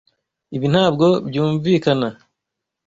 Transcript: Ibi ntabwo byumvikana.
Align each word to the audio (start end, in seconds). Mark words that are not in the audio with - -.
Ibi 0.55 0.67
ntabwo 0.73 1.05
byumvikana. 1.27 2.07